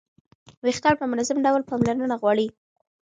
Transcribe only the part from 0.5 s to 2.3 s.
ویښتان په منظم ډول پاملرنه